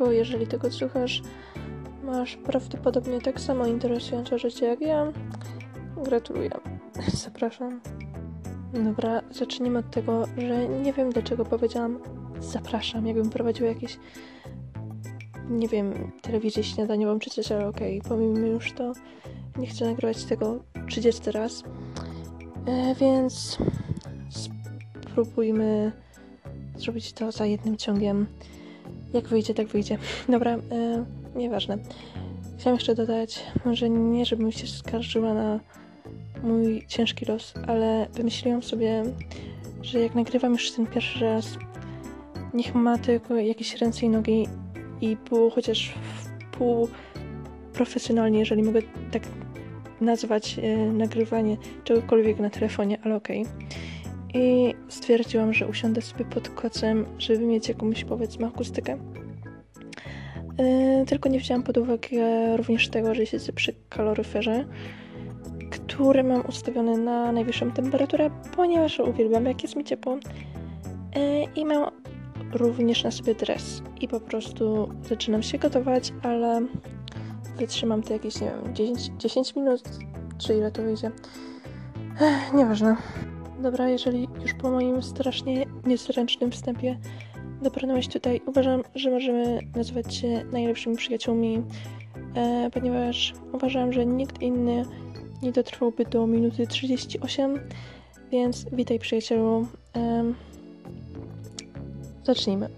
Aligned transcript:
Jeżeli 0.00 0.46
tego 0.46 0.70
słuchasz, 0.70 1.22
masz 2.04 2.36
prawdopodobnie 2.36 3.20
tak 3.20 3.40
samo 3.40 3.66
interesujące 3.66 4.38
życie 4.38 4.66
jak 4.66 4.80
ja. 4.80 5.12
Gratuluję. 6.04 6.50
Zapraszam. 7.24 7.80
Dobra, 8.84 9.22
zacznijmy 9.30 9.78
od 9.78 9.90
tego, 9.90 10.26
że 10.38 10.68
nie 10.68 10.92
wiem 10.92 11.10
dlaczego 11.10 11.44
powiedziałam 11.44 11.98
zapraszam, 12.40 13.06
jakbym 13.06 13.30
prowadziła 13.30 13.68
jakieś 13.68 13.98
nie 15.50 15.68
wiem, 15.68 16.12
telewizję 16.22 16.64
śniadaniową 16.64 17.18
czy 17.18 17.30
coś, 17.30 17.52
ale 17.52 17.68
okej, 17.68 17.98
okay, 18.00 18.08
pomimo 18.08 18.46
już 18.46 18.72
to, 18.72 18.92
nie 19.58 19.66
chcę 19.66 19.84
nagrywać 19.84 20.24
tego 20.24 20.58
30 20.88 21.30
raz. 21.30 21.62
E, 22.66 22.94
więc 22.94 23.58
spróbujmy 25.00 25.92
zrobić 26.76 27.12
to 27.12 27.32
za 27.32 27.46
jednym 27.46 27.76
ciągiem. 27.76 28.26
Jak 29.16 29.28
wyjdzie, 29.28 29.54
tak 29.54 29.66
wyjdzie. 29.66 29.98
Dobra, 30.28 30.54
e, 30.54 31.04
nieważne. 31.36 31.78
Chciałam 32.58 32.76
jeszcze 32.76 32.94
dodać, 32.94 33.42
może 33.64 33.90
nie, 33.90 34.26
żebym 34.26 34.52
się 34.52 34.66
skarżyła 34.66 35.34
na 35.34 35.60
mój 36.42 36.86
ciężki 36.88 37.24
los, 37.24 37.54
ale 37.66 38.06
wymyśliłam 38.14 38.62
sobie, 38.62 39.02
że 39.82 40.00
jak 40.00 40.14
nagrywam 40.14 40.52
już 40.52 40.70
ten 40.70 40.86
pierwszy 40.86 41.24
raz, 41.24 41.58
niech 42.54 42.74
ma 42.74 42.98
tylko 42.98 43.34
jakieś 43.34 43.76
ręce 43.76 44.06
i 44.06 44.08
nogi 44.08 44.46
i 45.00 45.16
było 45.28 45.50
chociaż 45.50 45.94
w 46.08 46.56
pół 46.56 46.88
profesjonalnie, 47.72 48.38
jeżeli 48.38 48.62
mogę 48.62 48.80
tak 49.12 49.22
nazwać 50.00 50.58
e, 50.58 50.76
nagrywanie 50.76 51.56
czegokolwiek 51.84 52.38
na 52.38 52.50
telefonie, 52.50 52.98
ale 53.02 53.16
okej. 53.16 53.42
Okay. 53.42 53.85
I 54.36 54.74
stwierdziłam, 54.88 55.52
że 55.52 55.66
usiądę 55.66 56.02
sobie 56.02 56.24
pod 56.24 56.48
kocem, 56.48 57.06
żeby 57.18 57.46
mieć 57.46 57.68
jakąś 57.68 58.04
powiedzmy 58.04 58.46
akustykę. 58.46 58.98
E, 60.58 61.04
tylko 61.06 61.28
nie 61.28 61.38
wzięłam 61.38 61.62
pod 61.62 61.76
uwagę 61.76 62.56
również 62.56 62.88
tego, 62.88 63.14
że 63.14 63.26
siedzę 63.26 63.52
przy 63.52 63.74
kaloryferze, 63.88 64.64
który 65.70 66.24
mam 66.24 66.46
ustawiony 66.46 66.98
na 66.98 67.32
najwyższą 67.32 67.70
temperaturę, 67.70 68.30
ponieważ 68.56 69.00
uwielbiam 69.00 69.46
jak 69.46 69.62
jest 69.62 69.76
mi 69.76 69.84
ciepło. 69.84 70.18
E, 71.16 71.42
I 71.42 71.64
mam 71.64 71.90
również 72.52 73.04
na 73.04 73.10
sobie 73.10 73.34
dres. 73.34 73.82
I 74.00 74.08
po 74.08 74.20
prostu 74.20 74.88
zaczynam 75.08 75.42
się 75.42 75.58
gotować, 75.58 76.12
ale 76.22 76.66
wytrzymam 77.58 78.02
to 78.02 78.12
jakieś, 78.12 78.40
nie 78.40 78.50
wiem, 78.50 78.74
10, 78.74 79.10
10 79.18 79.56
minut, 79.56 79.82
czy 80.38 80.54
ile 80.54 80.72
to 80.72 80.82
wyjdzie. 80.82 81.10
Ech, 82.20 82.52
nieważne. 82.54 82.96
Dobra, 83.62 83.88
jeżeli 83.88 84.28
już 84.42 84.54
po 84.54 84.70
moim 84.70 85.02
strasznie 85.02 85.66
niezręcznym 85.86 86.50
wstępie 86.50 86.98
dobrnąłeś 87.62 88.08
tutaj, 88.08 88.40
uważam, 88.46 88.82
że 88.94 89.10
możemy 89.10 89.58
nazywać 89.76 90.14
się 90.14 90.44
najlepszymi 90.52 90.96
przyjaciółmi, 90.96 91.62
e, 92.34 92.70
ponieważ 92.72 93.34
uważam, 93.52 93.92
że 93.92 94.06
nikt 94.06 94.42
inny 94.42 94.84
nie 95.42 95.52
dotrwałby 95.52 96.04
do 96.04 96.26
minuty 96.26 96.66
38, 96.66 97.60
więc 98.30 98.66
witaj 98.72 98.98
przyjacielu. 98.98 99.66
E, 99.96 100.24
zacznijmy. 102.24 102.68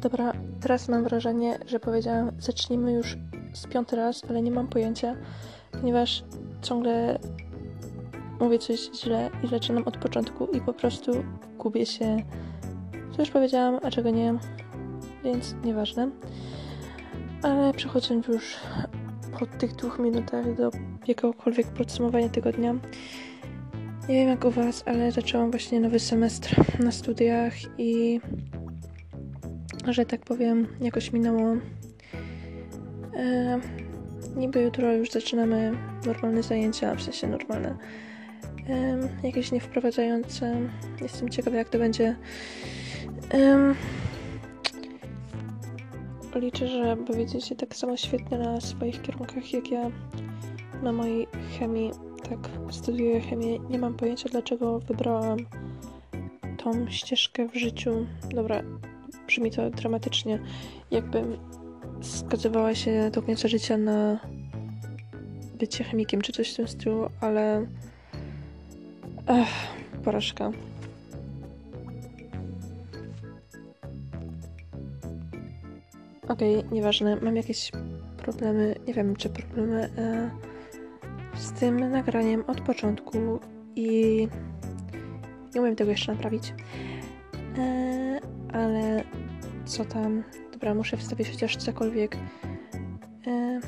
Dobra, 0.00 0.32
teraz 0.60 0.88
mam 0.88 1.04
wrażenie, 1.04 1.58
że 1.66 1.80
powiedziałam 1.80 2.30
zacznijmy 2.38 2.92
już 2.92 3.16
z 3.52 3.66
piąty 3.66 3.96
raz, 3.96 4.22
ale 4.28 4.42
nie 4.42 4.50
mam 4.50 4.68
pojęcia, 4.68 5.16
ponieważ 5.72 6.24
ciągle 6.62 7.18
mówię 8.40 8.58
coś 8.58 8.90
źle 9.02 9.30
i 9.44 9.48
zaczynam 9.48 9.82
od 9.86 9.96
początku 9.96 10.46
i 10.46 10.60
po 10.60 10.72
prostu 10.72 11.24
gubię 11.58 11.86
się. 11.86 12.16
Co 13.16 13.22
już 13.22 13.30
powiedziałam, 13.30 13.80
a 13.82 13.90
czego 13.90 14.10
nie, 14.10 14.34
więc 15.24 15.54
nieważne. 15.64 16.10
Ale 17.42 17.72
przechodząc 17.72 18.28
już 18.28 18.56
po 19.38 19.46
tych 19.46 19.76
dwóch 19.76 19.98
minutach 19.98 20.56
do 20.56 20.70
jakiegokolwiek 21.08 21.66
podsumowania 21.66 22.28
tego 22.28 22.52
dnia. 22.52 22.74
Nie 24.08 24.14
wiem 24.14 24.28
jak 24.28 24.44
u 24.44 24.50
Was, 24.50 24.82
ale 24.86 25.12
zaczęłam 25.12 25.50
właśnie 25.50 25.80
nowy 25.80 25.98
semestr 25.98 26.80
na 26.84 26.92
studiach 26.92 27.52
i 27.78 28.20
że 29.88 30.06
tak 30.06 30.20
powiem, 30.20 30.66
jakoś 30.80 31.12
minęło. 31.12 31.56
E, 33.16 33.60
niby 34.36 34.62
jutro 34.62 34.92
już 34.92 35.10
zaczynamy 35.10 35.72
normalne 36.06 36.42
zajęcia, 36.42 36.94
w 36.94 37.02
sensie 37.02 37.26
normalne. 37.26 37.76
Jakieś 39.22 39.52
niewprowadzające. 39.52 40.56
Jestem 41.02 41.28
ciekawa, 41.28 41.56
jak 41.56 41.68
to 41.68 41.78
będzie. 41.78 42.16
Liczę, 46.34 46.68
że 46.68 46.96
będziecie 46.96 47.56
tak 47.56 47.76
samo 47.76 47.96
świetnie 47.96 48.38
na 48.38 48.60
swoich 48.60 49.02
kierunkach 49.02 49.52
jak 49.52 49.70
ja 49.70 49.90
na 50.82 50.92
mojej 50.92 51.26
chemii. 51.58 51.90
Tak, 52.28 52.38
studiuję 52.70 53.20
chemię. 53.20 53.58
Nie 53.58 53.78
mam 53.78 53.94
pojęcia, 53.94 54.28
dlaczego 54.28 54.78
wybrałam 54.78 55.38
tą 56.56 56.90
ścieżkę 56.90 57.48
w 57.48 57.54
życiu. 57.54 58.06
Dobra, 58.34 58.62
brzmi 59.26 59.50
to 59.50 59.70
dramatycznie, 59.70 60.38
jakbym 60.90 61.36
skazywała 62.00 62.74
się 62.74 63.10
do 63.12 63.22
końca 63.22 63.48
życia 63.48 63.76
na 63.76 64.18
bycie 65.58 65.84
chemikiem 65.84 66.20
czy 66.20 66.32
coś 66.32 66.52
w 66.52 66.56
tym 66.56 66.68
stylu, 66.68 67.10
ale 67.20 67.66
Ech, 69.26 69.48
porażka. 70.04 70.50
Okej, 76.28 76.58
okay, 76.58 76.70
nieważne, 76.72 77.16
mam 77.16 77.36
jakieś 77.36 77.72
problemy, 78.16 78.74
nie 78.86 78.94
wiem 78.94 79.16
czy 79.16 79.28
problemy 79.28 79.90
e, 79.98 80.30
z 81.36 81.52
tym 81.52 81.90
nagraniem 81.90 82.44
od 82.46 82.60
początku 82.60 83.40
i 83.76 84.28
nie 85.54 85.60
umiem 85.60 85.76
tego 85.76 85.90
jeszcze 85.90 86.12
naprawić. 86.12 86.54
E, 87.58 88.20
ale 88.52 89.04
co 89.64 89.84
tam? 89.84 90.22
Dobra, 90.52 90.74
muszę 90.74 90.96
wstawić 90.96 91.30
chociaż 91.30 91.56
cokolwiek. 91.56 92.16
E, 93.26 93.60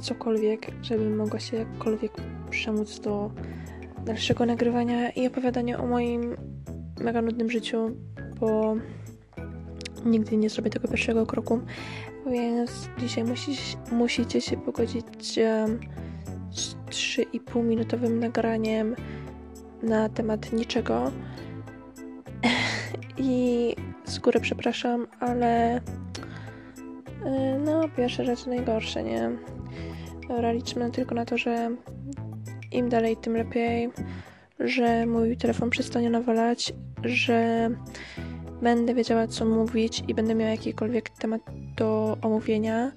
cokolwiek, 0.00 0.66
żebym 0.82 1.16
mogła 1.16 1.40
się 1.40 1.56
jakkolwiek 1.56 2.12
przemóc 2.50 3.00
do 3.00 3.30
dalszego 4.08 4.46
nagrywania 4.46 5.10
i 5.10 5.26
opowiadania 5.26 5.78
o 5.78 5.86
moim 5.86 6.36
mega 7.00 7.22
nudnym 7.22 7.50
życiu, 7.50 7.90
bo 8.40 8.76
nigdy 10.04 10.36
nie 10.36 10.50
zrobię 10.50 10.70
tego 10.70 10.88
pierwszego 10.88 11.26
kroku. 11.26 11.60
Więc 12.30 12.88
dzisiaj 12.98 13.24
musi, 13.24 13.52
musicie 13.92 14.40
się 14.40 14.56
pogodzić 14.56 15.04
um, 15.38 15.80
z 16.50 16.74
3,5 16.74 17.64
minutowym 17.64 18.18
nagraniem 18.18 18.96
na 19.82 20.08
temat 20.08 20.52
niczego. 20.52 21.12
I 23.18 23.74
z 24.04 24.18
góry 24.18 24.40
przepraszam, 24.40 25.06
ale 25.20 25.76
y, 25.76 25.80
no, 27.64 27.88
pierwsze 27.96 28.24
rzeczy 28.24 28.48
najgorsze, 28.48 29.02
nie? 29.02 29.30
Dobra, 30.28 30.52
liczmy 30.52 30.90
tylko 30.90 31.14
na 31.14 31.24
to, 31.24 31.38
że 31.38 31.70
im 32.72 32.88
dalej, 32.88 33.16
tym 33.16 33.36
lepiej, 33.36 33.88
że 34.60 35.06
mój 35.06 35.36
telefon 35.36 35.70
przestanie 35.70 36.10
nawalać, 36.10 36.72
że 37.04 37.70
będę 38.62 38.94
wiedziała, 38.94 39.26
co 39.26 39.44
mówić 39.44 40.02
i 40.08 40.14
będę 40.14 40.34
miała 40.34 40.50
jakikolwiek 40.50 41.10
temat 41.10 41.40
do 41.76 42.18
omówienia. 42.22 42.92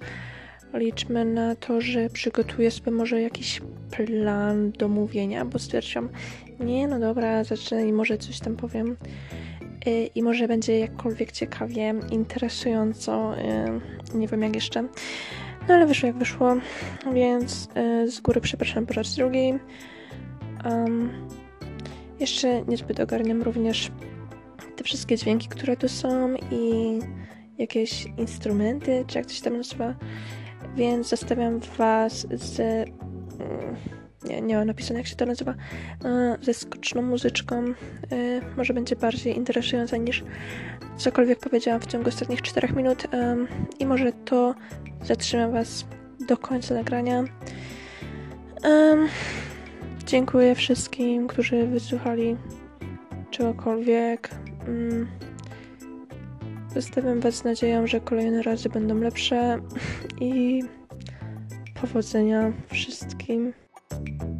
Liczmy 0.74 1.24
na 1.24 1.56
to, 1.56 1.80
że 1.80 2.10
przygotuję 2.10 2.70
sobie 2.70 2.92
może 2.92 3.20
jakiś 3.20 3.60
plan 3.90 4.70
do 4.70 4.88
mówienia, 4.88 5.44
bo 5.44 5.58
stwierdziłam, 5.58 6.08
nie, 6.60 6.88
no 6.88 6.98
dobra, 6.98 7.44
zacznę 7.44 7.86
i 7.86 7.92
może 7.92 8.18
coś 8.18 8.40
tam 8.40 8.56
powiem. 8.56 8.96
Y, 9.86 10.10
I 10.14 10.22
może 10.22 10.48
będzie 10.48 10.78
jakkolwiek 10.78 11.32
ciekawie, 11.32 11.94
interesująco, 12.10 13.34
y, 13.38 14.18
nie 14.18 14.28
wiem 14.28 14.42
jak 14.42 14.54
jeszcze. 14.54 14.88
No 15.68 15.74
ale 15.74 15.86
wyszło 15.86 16.06
jak 16.06 16.16
wyszło, 16.16 16.56
więc 17.12 17.68
y, 17.76 18.10
z 18.10 18.20
góry 18.20 18.40
przepraszam 18.40 18.86
po 18.86 18.94
raz 18.94 19.14
drugi. 19.14 19.54
Um, 20.64 21.10
jeszcze 22.20 22.62
niezbyt 22.62 23.00
ogarniam 23.00 23.42
również 23.42 23.90
te 24.76 24.84
wszystkie 24.84 25.16
dźwięki, 25.16 25.48
które 25.48 25.76
tu 25.76 25.88
są 25.88 26.34
i 26.50 26.98
jakieś 27.58 28.06
instrumenty, 28.18 29.04
czy 29.06 29.18
jak 29.18 29.26
to 29.26 29.32
się 29.32 29.42
tam 29.42 29.56
nazywa. 29.56 29.94
Więc 30.76 31.08
zostawiam 31.08 31.60
Was 31.78 32.26
z. 32.30 32.60
Mm, 32.60 33.76
nie, 34.24 34.40
nie 34.40 34.56
mam 34.56 34.66
napisane 34.66 35.00
jak 35.00 35.08
się 35.08 35.16
to 35.16 35.26
nazywa. 35.26 35.54
Ze 36.42 36.54
skoczną 36.54 37.02
muzyczką. 37.02 37.64
E, 37.64 37.74
może 38.56 38.74
będzie 38.74 38.96
bardziej 38.96 39.36
interesująca 39.36 39.96
niż 39.96 40.24
cokolwiek 40.96 41.38
powiedziałam 41.38 41.80
w 41.80 41.86
ciągu 41.86 42.08
ostatnich 42.08 42.42
4 42.42 42.68
minut. 42.72 43.06
I 43.78 43.86
może 43.86 44.12
to 44.12 44.54
zatrzyma 45.04 45.48
Was 45.48 45.84
do 46.28 46.36
końca 46.36 46.74
nagrania. 46.74 47.24
Dziękuję 50.06 50.54
wszystkim, 50.54 51.28
którzy 51.28 51.66
wysłuchali 51.66 52.36
czegokolwiek. 53.30 54.30
Zostawiam 56.74 57.20
Was 57.20 57.34
z 57.34 57.44
nadzieją, 57.44 57.86
że 57.86 58.00
kolejne 58.00 58.42
razy 58.42 58.68
będą 58.68 59.00
lepsze 59.00 59.58
i 60.20 60.62
powodzenia 61.80 62.52
wszystkim. 62.72 63.52
Thank 63.92 64.22
you. 64.22 64.31